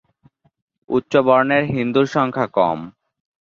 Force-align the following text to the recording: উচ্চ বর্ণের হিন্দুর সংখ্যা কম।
উচ্চ 0.89 1.13
বর্ণের 1.27 1.63
হিন্দুর 1.73 2.05
সংখ্যা 2.15 2.47
কম। 2.57 2.79